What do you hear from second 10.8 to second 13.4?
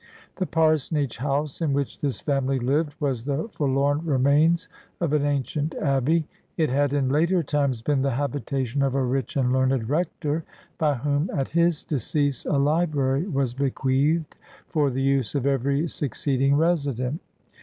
whom, at his decease, a library